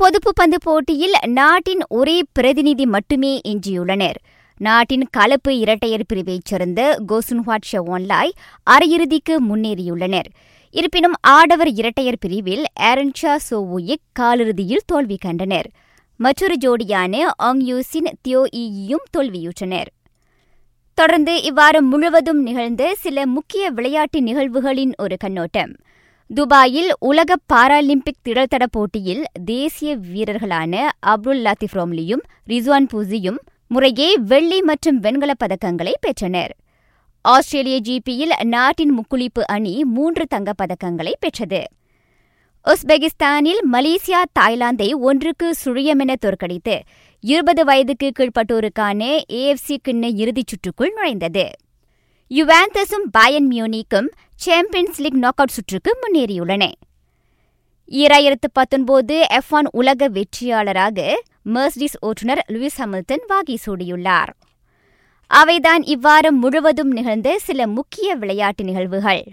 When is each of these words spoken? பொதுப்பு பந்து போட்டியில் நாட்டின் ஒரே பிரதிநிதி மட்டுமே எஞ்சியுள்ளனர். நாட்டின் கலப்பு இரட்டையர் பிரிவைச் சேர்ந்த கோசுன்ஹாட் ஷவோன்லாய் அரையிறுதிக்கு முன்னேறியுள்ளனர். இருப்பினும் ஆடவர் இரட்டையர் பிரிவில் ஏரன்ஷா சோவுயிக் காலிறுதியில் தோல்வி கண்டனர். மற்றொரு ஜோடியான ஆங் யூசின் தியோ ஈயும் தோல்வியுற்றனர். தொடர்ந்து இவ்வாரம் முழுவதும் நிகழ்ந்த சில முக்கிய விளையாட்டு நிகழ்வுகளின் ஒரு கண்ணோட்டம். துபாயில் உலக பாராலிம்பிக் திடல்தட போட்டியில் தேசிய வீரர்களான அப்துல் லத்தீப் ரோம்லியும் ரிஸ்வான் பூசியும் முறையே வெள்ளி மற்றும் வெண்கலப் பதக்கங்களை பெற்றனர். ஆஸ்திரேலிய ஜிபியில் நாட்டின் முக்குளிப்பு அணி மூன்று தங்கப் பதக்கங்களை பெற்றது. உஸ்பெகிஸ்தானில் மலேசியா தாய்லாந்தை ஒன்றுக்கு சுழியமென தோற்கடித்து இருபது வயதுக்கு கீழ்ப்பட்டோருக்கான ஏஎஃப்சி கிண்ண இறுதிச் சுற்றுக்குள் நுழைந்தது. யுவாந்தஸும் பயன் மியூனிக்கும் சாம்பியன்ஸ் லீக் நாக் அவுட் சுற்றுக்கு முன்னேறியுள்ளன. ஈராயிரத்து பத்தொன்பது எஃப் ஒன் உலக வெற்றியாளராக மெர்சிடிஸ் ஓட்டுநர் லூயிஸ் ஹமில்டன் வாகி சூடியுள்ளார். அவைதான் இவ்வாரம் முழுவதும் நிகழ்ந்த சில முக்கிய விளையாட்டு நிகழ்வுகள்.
பொதுப்பு 0.00 0.32
பந்து 0.34 0.58
போட்டியில் 0.60 1.12
நாட்டின் 1.26 1.80
ஒரே 1.88 2.22
பிரதிநிதி 2.32 2.86
மட்டுமே 2.86 3.40
எஞ்சியுள்ளனர். 3.48 4.14
நாட்டின் 4.56 5.08
கலப்பு 5.10 5.58
இரட்டையர் 5.58 6.06
பிரிவைச் 6.06 6.44
சேர்ந்த 6.44 6.98
கோசுன்ஹாட் 7.08 7.64
ஷவோன்லாய் 7.72 8.30
அரையிறுதிக்கு 8.70 9.36
முன்னேறியுள்ளனர். 9.48 10.24
இருப்பினும் 10.70 11.12
ஆடவர் 11.20 11.68
இரட்டையர் 11.68 12.18
பிரிவில் 12.20 12.64
ஏரன்ஷா 12.80 13.36
சோவுயிக் 13.50 14.04
காலிறுதியில் 14.12 14.82
தோல்வி 14.86 15.16
கண்டனர். 15.16 15.70
மற்றொரு 16.16 16.56
ஜோடியான 16.64 17.26
ஆங் 17.36 17.60
யூசின் 17.60 18.18
தியோ 18.22 18.46
ஈயும் 18.50 19.04
தோல்வியுற்றனர். 19.16 19.86
தொடர்ந்து 20.94 21.36
இவ்வாரம் 21.36 21.88
முழுவதும் 21.90 22.42
நிகழ்ந்த 22.42 22.94
சில 22.94 23.26
முக்கிய 23.26 23.70
விளையாட்டு 23.70 24.20
நிகழ்வுகளின் 24.20 24.92
ஒரு 24.98 25.16
கண்ணோட்டம். 25.16 25.74
துபாயில் 26.34 26.92
உலக 26.98 27.34
பாராலிம்பிக் 27.52 28.20
திடல்தட 28.28 28.66
போட்டியில் 28.70 29.24
தேசிய 29.44 29.96
வீரர்களான 29.96 30.88
அப்துல் 30.98 31.44
லத்தீப் 31.44 31.74
ரோம்லியும் 31.74 32.22
ரிஸ்வான் 32.46 32.86
பூசியும் 32.92 33.36
முறையே 33.66 34.16
வெள்ளி 34.16 34.62
மற்றும் 34.62 35.02
வெண்கலப் 35.02 35.42
பதக்கங்களை 35.44 35.92
பெற்றனர். 36.00 36.56
ஆஸ்திரேலிய 37.20 37.80
ஜிபியில் 37.80 38.44
நாட்டின் 38.44 38.98
முக்குளிப்பு 38.98 39.40
அணி 39.46 39.84
மூன்று 39.84 40.26
தங்கப் 40.26 40.60
பதக்கங்களை 40.60 41.12
பெற்றது. 41.20 41.64
உஸ்பெகிஸ்தானில் 42.64 43.62
மலேசியா 43.72 44.22
தாய்லாந்தை 44.40 44.92
ஒன்றுக்கு 44.92 45.54
சுழியமென 45.64 46.14
தோற்கடித்து 46.14 46.80
இருபது 47.20 47.64
வயதுக்கு 47.64 48.12
கீழ்ப்பட்டோருக்கான 48.18 49.20
ஏஎஃப்சி 49.32 49.76
கிண்ண 49.88 50.04
இறுதிச் 50.14 50.46
சுற்றுக்குள் 50.46 50.92
நுழைந்தது. 50.96 51.48
யுவாந்தஸும் 52.30 53.06
பயன் 53.10 53.48
மியூனிக்கும் 53.50 54.08
சாம்பியன்ஸ் 54.42 55.00
லீக் 55.00 55.14
நாக் 55.14 55.36
அவுட் 55.36 55.48
சுற்றுக்கு 55.48 55.98
முன்னேறியுள்ளன. 56.02 56.72
ஈராயிரத்து 57.88 58.48
பத்தொன்பது 58.52 59.26
எஃப் 59.28 59.50
ஒன் 59.50 59.68
உலக 59.72 60.08
வெற்றியாளராக 60.08 61.22
மெர்சிடிஸ் 61.44 61.98
ஓட்டுநர் 62.00 62.44
லூயிஸ் 62.48 62.78
ஹமில்டன் 62.78 63.26
வாகி 63.26 63.58
சூடியுள்ளார். 63.66 64.28
அவைதான் 65.34 65.82
இவ்வாரம் 65.84 66.40
முழுவதும் 66.40 66.90
நிகழ்ந்த 66.90 67.38
சில 67.38 67.66
முக்கிய 67.66 68.14
விளையாட்டு 68.14 68.64
நிகழ்வுகள். 68.64 69.24